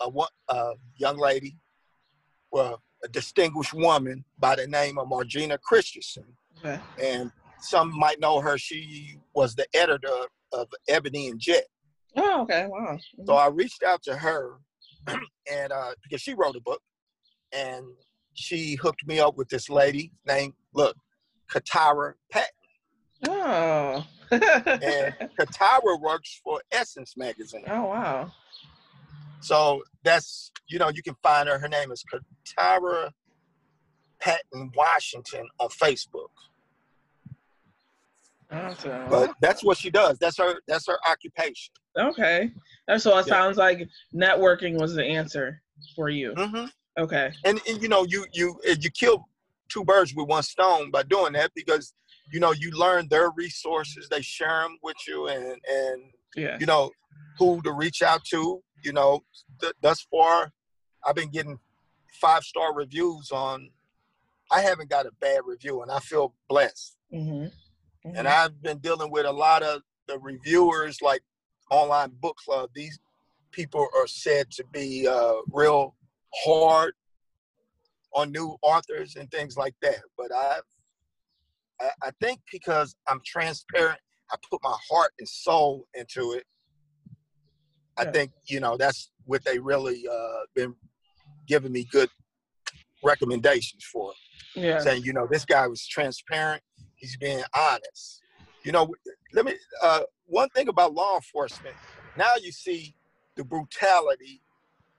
[0.00, 0.10] a,
[0.48, 1.56] a young lady
[2.50, 6.24] well, a distinguished woman by the name of Margina Christensen.
[6.58, 6.80] Okay.
[7.00, 8.58] And some might know her.
[8.58, 11.64] She was the editor of Ebony and Jet.
[12.16, 12.66] Oh, okay.
[12.68, 12.78] Wow.
[12.94, 13.26] Mm-hmm.
[13.26, 14.58] So I reached out to her
[15.06, 16.80] and uh, because she wrote a book
[17.52, 17.84] and
[18.38, 20.96] she hooked me up with this lady named, look,
[21.50, 22.48] Katara Patton.
[23.28, 24.06] Oh.
[24.30, 24.40] and
[25.40, 27.64] Katara works for Essence Magazine.
[27.68, 28.32] Oh, wow.
[29.40, 31.58] So that's, you know, you can find her.
[31.58, 32.04] Her name is
[32.58, 33.10] Katara
[34.20, 36.28] Patton Washington on Facebook.
[38.50, 39.08] Awesome.
[39.10, 40.18] But that's what she does.
[40.18, 40.54] That's her.
[40.66, 41.72] That's her occupation.
[41.98, 42.50] Okay.
[42.86, 43.34] That's so it yeah.
[43.34, 45.60] sounds like networking was the answer
[45.94, 46.32] for you.
[46.32, 46.66] Mm-hmm.
[46.98, 47.32] Okay.
[47.44, 49.28] And, and you know, you you you kill
[49.68, 51.94] two birds with one stone by doing that because
[52.32, 54.08] you know you learn their resources.
[54.08, 56.02] They share them with you, and and
[56.36, 56.56] yeah.
[56.58, 56.90] you know
[57.38, 58.62] who to reach out to.
[58.84, 59.24] You know,
[59.60, 60.52] th- thus far,
[61.06, 61.58] I've been getting
[62.20, 63.70] five star reviews on.
[64.50, 66.96] I haven't got a bad review, and I feel blessed.
[67.12, 67.46] Mm-hmm.
[68.08, 68.16] Mm-hmm.
[68.16, 71.22] And I've been dealing with a lot of the reviewers, like
[71.70, 72.70] online book club.
[72.74, 72.98] These
[73.50, 75.94] people are said to be uh, real
[76.34, 76.94] hard
[78.14, 80.00] on new authors and things like that.
[80.16, 80.62] But I've,
[81.80, 83.98] I, I think because I'm transparent,
[84.30, 86.44] I put my heart and soul into it.
[87.96, 90.74] I think you know that's what they really uh, been
[91.48, 92.08] giving me good
[93.02, 94.12] recommendations for.
[94.54, 94.78] Yeah.
[94.78, 96.62] Saying you know this guy was transparent
[96.98, 98.22] he's being honest.
[98.64, 98.94] You know,
[99.32, 99.54] let me.
[99.82, 101.74] Uh, one thing about law enforcement,
[102.16, 102.94] now you see
[103.36, 104.42] the brutality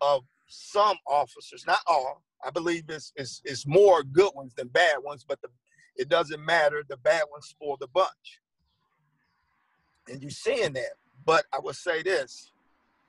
[0.02, 2.24] of some officers, not all.
[2.46, 5.50] I believe it's, it's, it's more good ones than bad ones, but the,
[5.96, 6.84] it doesn't matter.
[6.88, 8.40] The bad ones spoil the bunch.
[10.08, 10.94] And you're seeing that.
[11.26, 12.52] But I will say this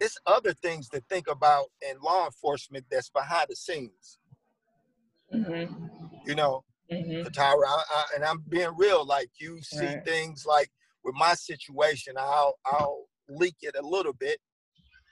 [0.01, 4.19] it's other things to think about in law enforcement that's behind the scenes.
[5.33, 5.75] Mm-hmm.
[6.27, 7.29] You know, mm-hmm.
[7.39, 9.07] I, I, and I'm being real.
[9.07, 10.05] Like you see right.
[10.05, 10.71] things like
[11.05, 14.39] with my situation, I'll I'll leak it a little bit.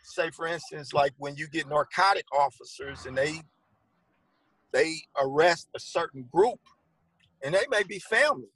[0.03, 3.43] Say for instance, like when you get narcotic officers and they
[4.73, 6.61] they arrest a certain group,
[7.43, 8.51] and they may be family,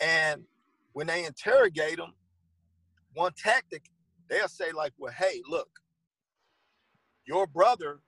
[0.00, 0.44] and
[0.92, 2.14] when they interrogate them,
[3.14, 3.82] one tactic
[4.28, 5.68] they'll say like, "Well, hey, look,
[7.26, 8.00] your brother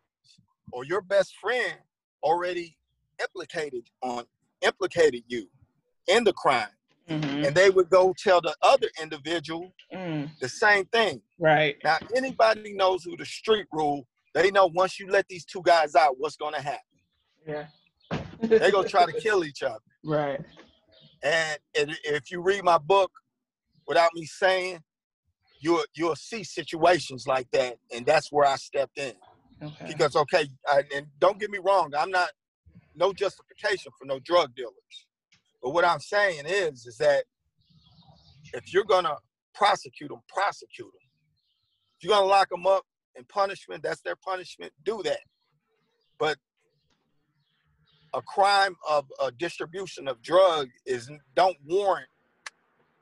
[0.72, 1.79] or your best friend
[2.22, 2.77] already
[3.20, 4.25] implicated on
[4.62, 5.49] implicated you
[6.07, 6.68] in the crime.
[7.09, 7.45] Mm-hmm.
[7.45, 10.29] And they would go tell the other individual mm.
[10.40, 11.23] the same thing.
[11.38, 11.77] Right.
[11.85, 15.95] Now, anybody knows who the street rule, they know once you let these two guys
[15.95, 16.81] out, what's going to happen.
[17.47, 17.66] Yeah.
[18.40, 19.79] They're going to try to kill each other.
[20.05, 20.40] Right.
[21.23, 21.59] And
[22.05, 23.11] if you read my book
[23.87, 24.81] without me saying,
[25.61, 27.77] you'll, you'll see situations like that.
[27.95, 29.12] And that's where I stepped in.
[29.62, 29.87] Okay.
[29.87, 32.31] Because, okay, I, and don't get me wrong, I'm not
[32.95, 35.06] no justification for no drug dealers.
[35.66, 37.24] But what I'm saying is, is that
[38.55, 39.16] if you're gonna
[39.52, 41.09] prosecute them, prosecute them.
[41.98, 42.85] If you're gonna lock them up
[43.16, 44.72] in punishment, that's their punishment.
[44.85, 45.18] Do that.
[46.20, 46.38] But
[48.14, 52.07] a crime of a distribution of drug is don't warrant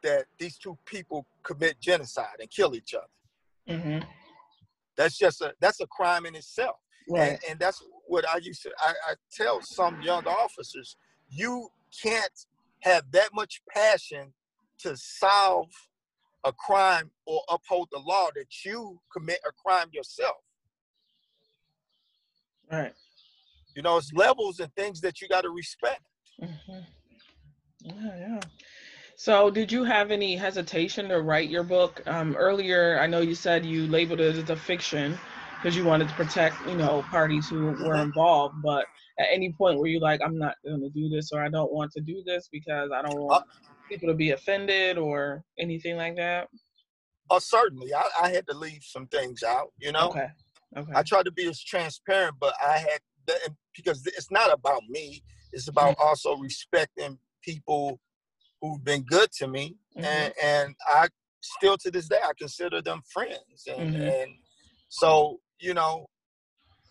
[0.03, 3.79] that these two people commit genocide and kill each other.
[3.79, 4.09] Mm-hmm.
[4.97, 6.77] That's just a that's a crime in itself.
[7.11, 7.33] Right.
[7.33, 10.97] And, and that's what I used to, I, I tell some young officers,
[11.29, 11.69] you
[12.03, 12.33] can't
[12.85, 14.33] have that much passion
[14.79, 15.69] to solve
[16.45, 20.37] a crime or uphold the law that you commit a crime yourself.
[22.71, 22.93] Right.
[23.75, 26.03] You know, it's levels and things that you got to respect.
[26.43, 26.81] Mm-hmm.
[27.85, 28.41] Yeah, yeah.
[29.17, 32.03] So, did you have any hesitation to write your book?
[32.07, 35.19] Um, earlier, I know you said you labeled it as a fiction
[35.65, 38.57] because you wanted to protect, you know, parties who were involved.
[38.63, 38.85] But
[39.19, 41.73] at any point where you like, I'm not going to do this, or I don't
[41.73, 45.97] want to do this because I don't want uh, people to be offended, or anything
[45.97, 46.49] like that.
[47.31, 47.95] Oh, uh, certainly.
[47.95, 49.73] I, I, had to leave some things out.
[49.81, 50.11] You know.
[50.11, 50.27] Okay.
[50.77, 50.93] Okay.
[50.95, 53.01] I tried to be as transparent, but I had
[53.75, 55.23] because it's not about me.
[55.55, 56.09] It's about mm-hmm.
[56.09, 57.99] also respecting people
[58.61, 60.05] who've been good to me, mm-hmm.
[60.05, 61.09] and and I
[61.41, 64.03] still to this day I consider them friends, and mm-hmm.
[64.03, 64.31] and
[64.91, 66.07] so you know,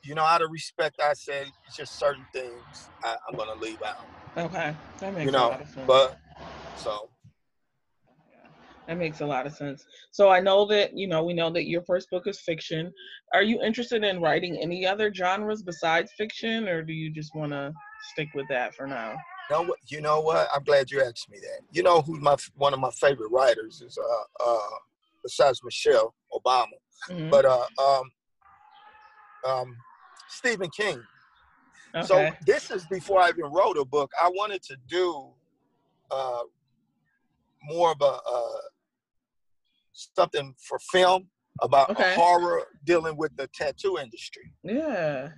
[0.04, 4.06] you know, out of respect, I said just certain things I, am gonna leave out.
[4.38, 5.88] Okay, that makes you know, a lot of sense.
[5.88, 6.17] But
[6.78, 7.10] so
[8.88, 9.86] that makes a lot of sense.
[10.12, 12.91] So I know that you know we know that your first book is fiction.
[13.34, 17.52] Are you interested in writing any other genres besides fiction, or do you just want
[17.52, 17.73] to
[18.12, 19.15] stick with that for now?
[19.49, 19.76] You know?
[19.88, 20.47] You know what?
[20.54, 21.62] I'm glad you asked me that.
[21.71, 24.78] You know who's my one of my favorite writers is uh uh
[25.23, 26.67] besides Michelle Obama,
[27.10, 27.30] mm-hmm.
[27.30, 28.12] but uh um
[29.45, 29.75] um,
[30.29, 31.01] Stephen King.
[31.95, 32.08] Okay.
[32.08, 34.12] So this is before I even wrote a book.
[34.21, 35.29] I wanted to do
[36.12, 36.41] uh,
[37.63, 38.62] more of a uh,
[39.93, 41.27] something for film
[41.62, 42.15] about Okay.
[42.15, 44.51] horror dealing with the tattoo industry.
[44.63, 45.29] yeah.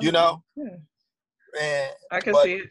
[0.00, 0.76] You would- know, yeah.
[1.60, 2.70] and I can but- see it.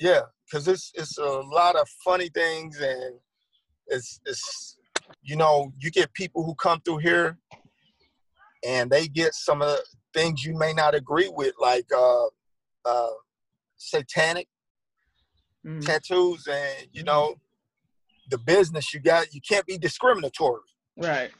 [0.00, 3.18] yeah, because it's it's a lot of funny things, and
[3.86, 4.76] it's it's
[5.22, 7.38] you know you get people who come through here,
[8.66, 12.26] and they get some of the things you may not agree with, like uh,
[12.84, 13.10] uh,
[13.76, 14.48] satanic
[15.66, 15.82] Mm.
[15.84, 17.36] tattoos, and you know
[18.28, 19.32] the business you got.
[19.32, 20.60] You can't be discriminatory.
[20.98, 21.30] Right.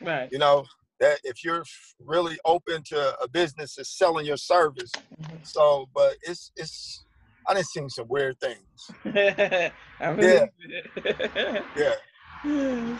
[0.00, 0.30] Right.
[0.30, 0.64] You know
[1.00, 1.64] that if you're
[1.98, 4.92] really open to a business that's selling your service.
[5.20, 5.44] Mhm.
[5.44, 7.04] So, but it's it's
[7.48, 8.90] I done seen some weird things.
[10.00, 10.50] It.
[11.76, 11.94] Yeah.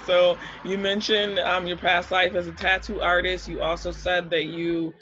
[0.07, 3.49] So you mentioned um, your past life as a tattoo artist.
[3.49, 4.93] You also said that you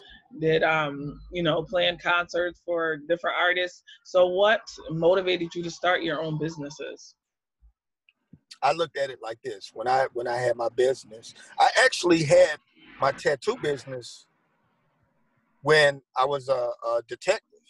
[0.40, 3.82] did, um, you know, plan concerts for different artists.
[4.04, 7.14] So what motivated you to start your own businesses?
[8.62, 11.34] I looked at it like this when I when I had my business.
[11.58, 12.58] I actually had
[13.00, 14.26] my tattoo business
[15.62, 16.52] when I was a,
[16.86, 17.60] a detective.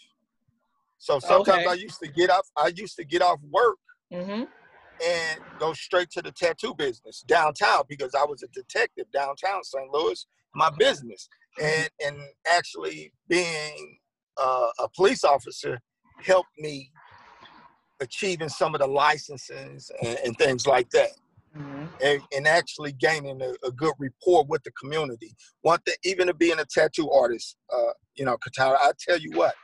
[0.98, 1.66] So sometimes Okay.
[1.66, 3.79] I used to get off I used to get off work
[4.12, 4.44] Mm-hmm.
[5.03, 9.93] And go straight to the tattoo business downtown because I was a detective downtown St.
[9.93, 11.29] Louis, my business.
[11.63, 12.17] And and
[12.51, 13.99] actually being
[14.37, 15.81] uh, a police officer
[16.23, 16.91] helped me
[18.01, 21.11] achieving some of the licenses and, and things like that.
[21.57, 21.85] Mm-hmm.
[22.03, 25.37] and, and actually gaining a, a good rapport with the community.
[25.63, 29.31] One thing, even to being a tattoo artist, uh, you know, Katara, I tell you
[29.37, 29.55] what,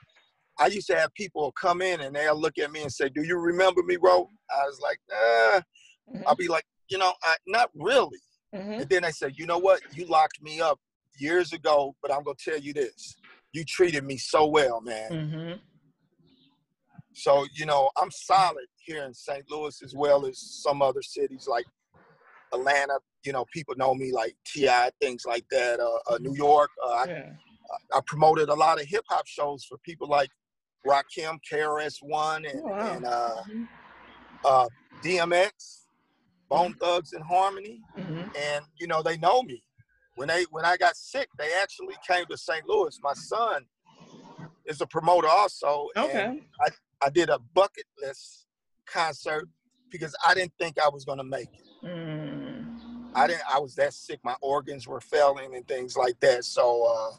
[0.60, 3.22] I used to have people come in and they'll look at me and say, "Do
[3.22, 5.60] you remember me, bro?" I was like, "Nah."
[6.26, 8.18] I'll be like, "You know, I, not really."
[8.54, 8.72] Mm-hmm.
[8.72, 9.80] And then they say, "You know what?
[9.94, 10.78] You locked me up
[11.18, 13.16] years ago, but I'm gonna tell you this:
[13.52, 15.52] you treated me so well, man." Mm-hmm.
[17.14, 19.44] So, you know, I'm solid here in St.
[19.50, 21.66] Louis as well as some other cities like
[22.52, 22.98] Atlanta.
[23.24, 25.80] You know, people know me like T.I., things like that.
[25.80, 26.70] Uh, uh, New York.
[26.82, 27.24] Uh, I,
[27.94, 30.30] I promoted a lot of hip hop shows for people like
[30.86, 32.92] Rakim, KRS-One, and, Oh, wow.
[32.96, 33.68] and uh, Mhm.
[34.44, 34.68] uh,
[35.02, 35.86] DMX,
[36.48, 37.82] Bone Thugs-n-Harmony.
[37.96, 38.36] Mm-hmm.
[38.36, 39.62] And, you know, they know me.
[40.16, 42.66] When they when I got sick, they actually came to St.
[42.68, 42.98] Louis.
[43.02, 43.64] My son
[44.66, 45.88] is a promoter also.
[45.96, 46.42] and Okay.
[47.02, 48.46] I did a bucket list
[48.84, 49.48] concert
[49.90, 51.64] because I didn't think I was gonna make it.
[51.86, 53.10] Mm.
[53.14, 53.42] I didn't.
[53.48, 54.20] I was that sick.
[54.22, 56.44] My organs were failing and things like that.
[56.44, 57.16] So uh,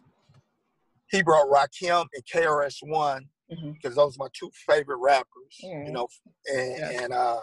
[1.10, 3.74] he brought Rakim and KRS One Mhm.
[3.74, 5.60] because those are my two favorite rappers.
[5.64, 5.86] Mm.
[5.88, 6.08] You know,
[6.52, 7.02] and, Yeah.
[7.04, 7.42] and uh,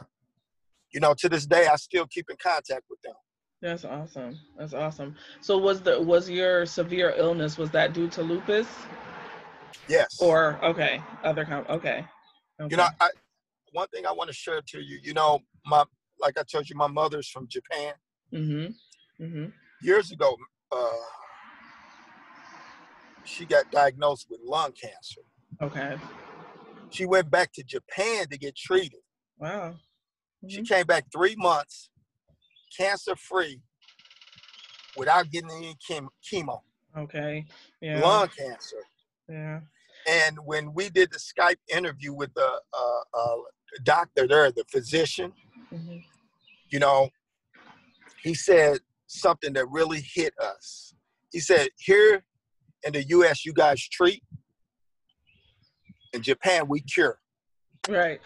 [0.90, 3.14] you know, to this day, I still keep in contact with them.
[3.60, 4.38] That's awesome.
[4.56, 5.16] That's awesome.
[5.40, 8.68] So was the was your severe illness was that due to lupus
[9.88, 10.20] Yes.
[10.20, 12.06] or okay other com okay.
[12.60, 12.70] okay.
[12.70, 13.10] you know, I,
[13.72, 14.98] one thing I want to share to you.
[15.02, 15.84] You know, my
[16.20, 17.94] like I told you, my mother's from Japan.
[18.32, 19.24] Mm-hmm.
[19.24, 19.46] Mm-hmm.
[19.82, 20.36] years ago,
[20.70, 20.88] uh,
[23.24, 25.22] she got diagnosed with lung cancer.
[25.60, 25.96] Okay.
[26.90, 29.00] She went back to Japan to get treated.
[29.38, 29.76] Wow.
[30.48, 30.68] She Mhm.
[30.68, 31.90] came back three months,
[32.76, 33.60] cancer free,
[34.94, 36.62] without getting any chem- chemo,
[36.96, 37.46] Okay.
[37.80, 38.00] Yeah.
[38.00, 38.84] lung cancer.
[39.28, 39.60] Yeah.
[40.06, 43.36] And when we did the Skype interview with the uh, uh,
[43.82, 45.32] doctor there, the physician,
[45.70, 45.98] hmm
[46.70, 47.08] you know,
[48.22, 50.94] he said something that really hit us.
[51.32, 52.24] He said, Here
[52.84, 54.22] in the US, you guys treat,
[56.12, 57.18] in Japan, we cure.
[57.88, 58.20] Right.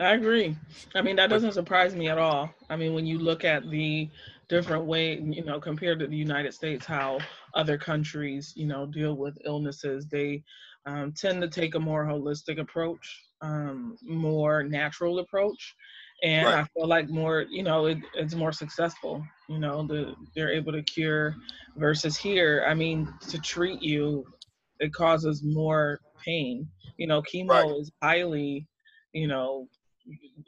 [0.00, 0.56] I agree.
[0.94, 2.50] I mean, that doesn't surprise me at all.
[2.70, 4.08] I mean, when you look at the
[4.48, 7.18] different way, you know, compared to the United States, how
[7.54, 10.44] other countries, you know, deal with illnesses, they
[10.86, 15.74] um, tend to take a more holistic approach, um, more natural approach.
[16.22, 16.58] And Right.
[16.60, 19.24] I feel like more, you know, it, it's more successful.
[19.48, 21.34] You know, the, they're able to cure
[21.76, 22.64] versus here.
[22.68, 24.24] I mean, to treat you,
[24.80, 26.68] it causes more pain.
[26.96, 27.80] You know, chemo Right.
[27.80, 28.66] is highly,
[29.12, 29.68] you know,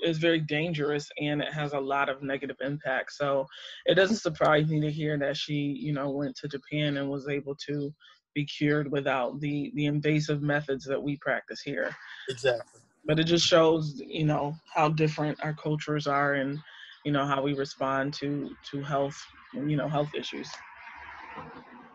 [0.03, 3.12] is very dangerous and it has a lot of negative impact.
[3.12, 3.47] So
[3.87, 7.29] it doesn't surprise me to hear that she, you know, went to Japan and was
[7.29, 7.93] able to
[8.35, 11.95] be cured without the the invasive methods that we practice here.
[12.29, 12.81] Exactly.
[13.05, 16.59] But it just shows, you know, how different our cultures are and,
[17.05, 19.18] you know, how we respond to to health,
[19.53, 20.49] you know, health issues.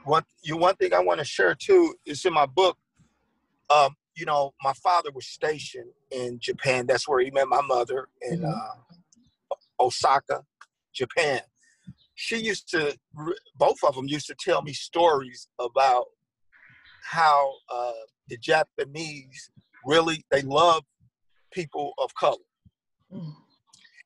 [0.03, 2.77] One, you, one thing I want to share too is in my book.
[3.69, 6.85] Um, you know, my father was stationed in Japan.
[6.87, 8.53] That's where he met my mother in Mhm.
[9.51, 10.45] uh, Osaka,
[10.93, 11.41] Japan.
[12.15, 12.97] She used to,
[13.55, 16.05] both of them used to tell me stories about
[17.03, 17.91] how uh,
[18.27, 19.51] the Japanese
[19.85, 20.83] really they love
[21.51, 22.37] people of color.
[23.11, 23.35] Mm.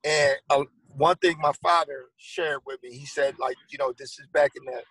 [0.04, 4.20] And uh, one thing my father shared with me, he said, like, you know, this
[4.20, 4.84] is back in the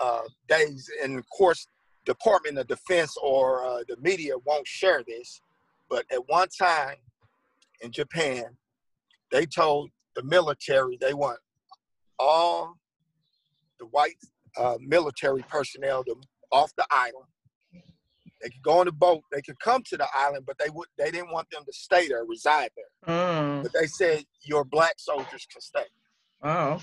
[0.00, 1.68] uh, days, and of course,
[2.06, 5.40] Department of Defense or uh, the media won't share this,
[5.90, 6.96] but at one time
[7.82, 8.44] in Japan,
[9.30, 11.38] they told the military they want
[12.18, 12.78] all
[13.78, 14.16] the white
[14.56, 16.14] uh, military personnel to,
[16.50, 17.26] off the island.
[18.42, 19.22] They could go on the boat.
[19.32, 20.88] They could come to the island, but they would.
[20.98, 23.16] They didn't want them to stay there, reside there.
[23.16, 23.62] Mm.
[23.62, 25.86] But they said your black soldiers can stay.
[26.42, 26.80] Oh.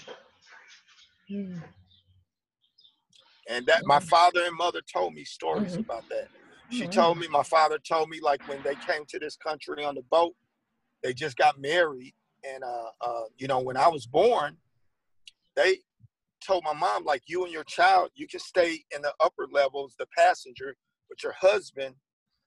[3.50, 5.82] And that my father and mother told me stories mm-hmm.
[5.82, 6.30] about that.
[6.70, 6.92] She mm-hmm.
[6.92, 10.04] told me, my father told me, like when they came to this country on the
[10.10, 10.34] boat,
[11.04, 12.14] they just got married,
[12.50, 14.56] and uh, uh, you know, when I was born,
[15.56, 15.80] they
[16.46, 19.96] told my mom, like, you and your child, you can stay in the upper levels,
[20.00, 20.76] the passenger,
[21.10, 21.96] but your husband,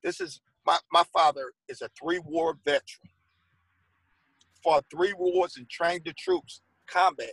[0.02, 3.10] this is my my father is a three war veteran,
[4.64, 7.30] fought three wars and trained the troops, combat,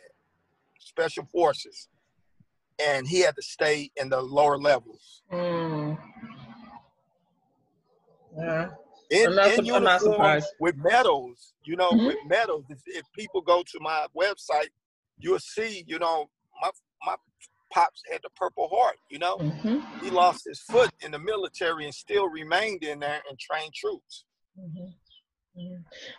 [0.80, 1.88] special forces
[2.82, 5.24] and he had to stay in the lower levels.
[5.32, 5.98] Mm.
[8.38, 8.70] Yeah.
[9.10, 10.48] In, I'm, not, in I'm not surprised.
[10.60, 12.08] With medals, you know, mm-hmm.
[12.08, 12.66] with medals.
[12.70, 14.70] If, if, people go to my website,
[15.20, 16.30] you'll see, you know,
[16.62, 16.70] my
[17.06, 17.16] my
[17.72, 18.96] pops had the Purple Heart.
[19.12, 20.04] You know, mm-hmm.
[20.04, 24.26] he lost his foot in the military and still remained in there and trained troops.
[24.60, 24.86] Mm-hmm.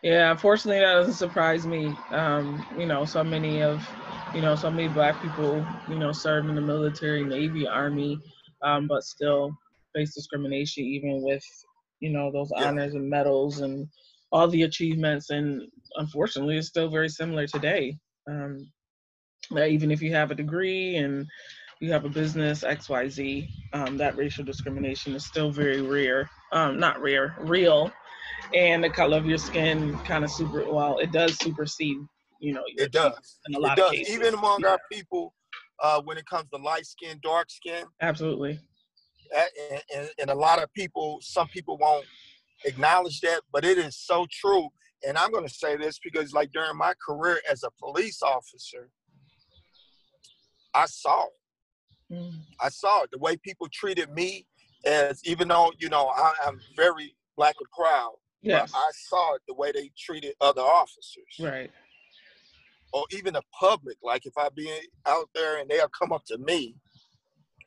[0.02, 1.92] Yeah, unfortunately, that doesn't surprise me.
[2.10, 3.86] Um, you know, so many of,
[4.34, 8.18] you know, so many black people, you know, serve in the military, Navy, Army,
[8.62, 9.52] um, but still
[9.94, 11.44] face discrimination, even with,
[12.00, 12.68] you know, those yeah.
[12.68, 13.86] honors and medals and
[14.32, 15.30] all the achievements.
[15.30, 15.62] And
[15.96, 17.96] unfortunately, it's still very similar today.
[18.28, 18.70] Um,
[19.52, 21.26] that even if you have a degree and
[21.80, 26.28] you have a business X Y Z, um, that racial discrimination is still very rare.
[26.52, 27.92] Um, not rare, real
[28.52, 31.98] and the color of your skin kind of super well it does supersede
[32.44, 33.90] you know it does in a lot it does.
[33.90, 34.14] of cases.
[34.14, 34.68] even among yeah.
[34.68, 35.34] our people
[35.82, 38.60] uh, when it comes to light skin dark skin absolutely
[39.34, 42.04] and, and, and a lot of people some people won't
[42.64, 44.68] acknowledge that but it is so true
[45.06, 48.90] and i'm going to say this because like during my career as a police officer
[50.74, 52.32] i saw it mm.
[52.60, 54.46] i saw it the way people treated me
[54.84, 58.14] as even though you know I, i'm very black and proud
[58.44, 58.72] Yes.
[58.72, 61.24] But I saw it the way they treated other officers.
[61.40, 61.70] Right.
[62.94, 63.96] Or even the public.
[64.02, 64.72] Like if I be
[65.06, 66.76] out there and they'll come up to me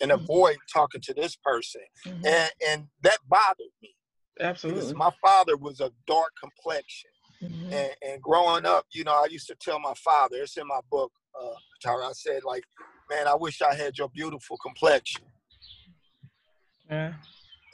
[0.02, 0.24] and mm-hmm.
[0.24, 1.82] avoid talking to this person.
[2.06, 2.26] Mm-hmm.
[2.26, 3.96] And and that bothered me.
[4.40, 4.82] Absolutely.
[4.82, 7.10] Because my father was a dark complexion.
[7.44, 7.74] Mm-hmm.
[7.74, 10.80] And, and growing up, you know, I used to tell my father, it's in my
[10.90, 12.64] book, uh, Tara, I said, like,
[13.10, 15.24] man, I wish I had your beautiful complexion.
[16.90, 17.14] Yeah.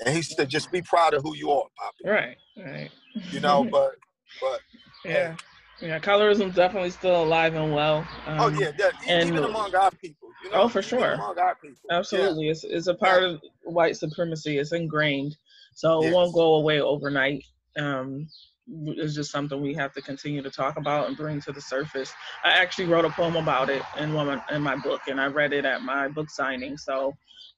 [0.06, 2.10] And he said, just be proud of who you are, Poppy.
[2.10, 2.92] Right, right.
[3.32, 3.96] You know, but,
[4.42, 4.60] but.
[5.06, 5.36] Yeah.
[5.84, 8.08] Yeah, colorism is definitely still alive and well.
[8.26, 10.30] Um, oh yeah, that, and, even among our people.
[10.46, 11.12] You know, oh, for sure.
[11.12, 11.78] Among our people.
[11.92, 12.52] Absolutely, yeah.
[12.52, 13.30] it's it's a part yeah.
[13.30, 14.60] of white supremacy.
[14.60, 15.36] It's ingrained,
[15.74, 16.10] so yes.
[16.10, 17.44] it won't go away overnight.
[17.78, 18.30] Um,
[18.66, 22.14] it's just something we have to continue to talk about and bring to the surface.
[22.46, 25.52] I actually wrote a poem about it in one in my book, and I read
[25.52, 26.78] it at my book signing.
[26.78, 27.08] So,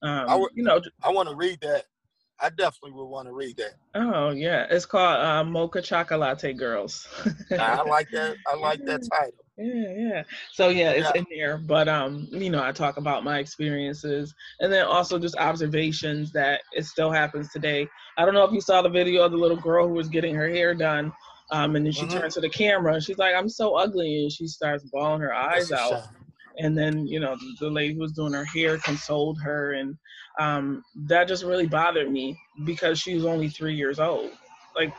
[0.02, 1.84] um, I w- you know, I want to read that.
[2.40, 3.76] I definitely would want to read that.
[3.94, 7.08] Oh yeah, it's called uh, Mocha Chocolate Girls.
[7.52, 8.36] I like that.
[8.48, 9.46] I like that title.
[9.58, 10.24] Yeah, yeah.
[10.52, 11.22] So yeah, it's yeah.
[11.22, 11.58] in there.
[11.58, 16.62] But um, you know, I talk about my experiences and then also just observations that
[16.74, 17.88] it still happens today.
[18.18, 20.36] I don't know if you saw the video of the little girl who was getting
[20.36, 21.14] her hair done.
[21.52, 22.18] Um, and then she mm-hmm.
[22.18, 24.24] turns to the camera and she's like, I'm so ugly.
[24.24, 26.08] And she starts bawling her eyes That's out
[26.58, 29.98] and then you know the, the, lady who was doing her hair consoled her and
[30.40, 34.32] um, that just really bothered me because she was only three years old.
[34.76, 34.94] Like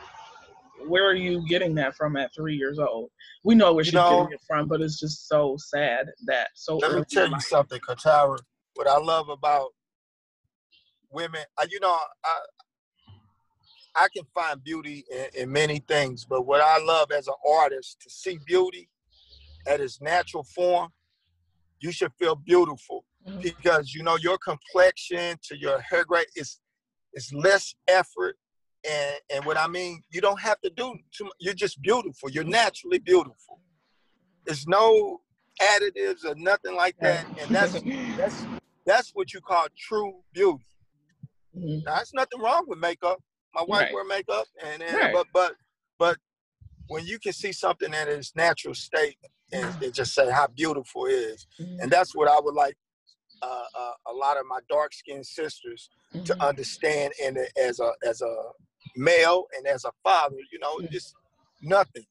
[0.87, 3.09] where are you getting that from at three years old?
[3.43, 6.49] We know where she's you know, getting it from but it's just so sad that
[6.55, 8.39] so let me tell you something katara.
[8.75, 9.69] What i love about
[11.09, 12.39] women I, you know i
[13.97, 17.99] I can find beauty in, in many things, but what I love as an artist
[18.01, 18.89] to see beauty
[19.65, 20.91] at its natural form
[21.79, 23.39] you should feel beautiful mm-hmm.
[23.41, 26.59] because you know your complexion to your hair grade is
[27.13, 28.35] is less effort
[28.87, 31.33] and and what I mean you don't have to do too much.
[31.39, 32.29] You're just beautiful.
[32.29, 33.59] You're naturally beautiful.
[34.45, 35.21] There's no
[35.61, 37.73] additives or nothing like that, and that's
[38.17, 38.45] that's
[38.85, 40.63] that's what you call true beauty.
[41.55, 41.85] Mm-hmm.
[41.85, 43.21] Now, there's nothing wrong with makeup.
[43.53, 43.93] My wife right.
[43.93, 45.13] wear makeup, and, and right.
[45.13, 45.53] but but
[45.97, 46.17] but
[46.87, 49.17] when you can see something in its natural state
[49.51, 51.47] and, and just say how beautiful it is.
[51.59, 51.81] Mm-hmm.
[51.81, 52.75] And that's what I would like
[53.41, 56.23] uh, uh, a lot of my dark skinned sisters mm-hmm.
[56.25, 58.35] to understand and as a as a
[58.95, 60.91] male and as a father, you know, mm-hmm.
[60.91, 61.13] just
[61.61, 62.05] nothing.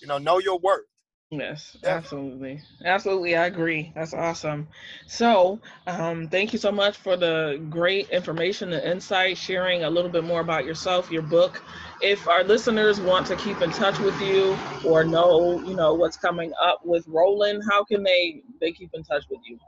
[0.00, 0.86] You know, know your worth.
[1.32, 2.62] Yes, absolutely.
[2.84, 3.34] Absolutely.
[3.36, 3.90] I agree.
[3.94, 4.68] That's awesome.
[5.06, 10.10] So, um, thank you so much for the great information and insight, sharing a little
[10.10, 11.62] bit more about yourself, your book.
[12.02, 16.18] If our listeners want to keep in touch with you or know, you know, what's
[16.18, 19.58] coming up with Roland, how can they they keep in touch with you?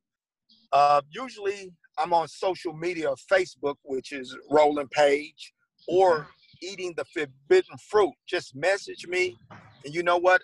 [0.74, 5.54] Uh, usually I'm on social media, Facebook, which is Roland Page,
[5.88, 6.28] or
[6.62, 8.14] eating the forbidden fruit.
[8.28, 9.38] Just message me,
[9.86, 10.42] and you know what?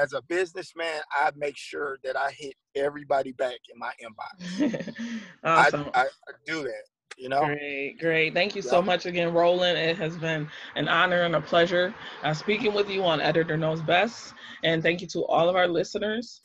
[0.00, 4.94] As a businessman, I make sure that I hit everybody back in my inbox.
[5.44, 5.90] awesome.
[5.94, 6.84] I, I, I, do that.
[7.18, 7.44] You know.
[7.44, 8.32] Great, great.
[8.32, 9.76] Thank you so much again, Roland.
[9.76, 11.92] It has been an honor and a pleasure
[12.22, 14.32] uh, speaking with you on Editor Knows Best.
[14.62, 16.40] And thank you to all of our listeners.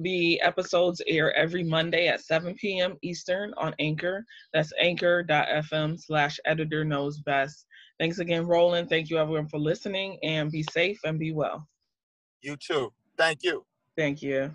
[0.00, 2.96] The episodes air every Monday at 7 p.m.
[3.02, 4.24] Eastern on Anchor.
[4.52, 7.66] That's anchor.fm slash editor knows best.
[7.98, 8.88] Thanks again, Roland.
[8.88, 11.66] Thank you, everyone, for listening and be safe and be well.
[12.42, 12.92] You too.
[13.16, 13.64] Thank you.
[13.96, 14.50] Thank you.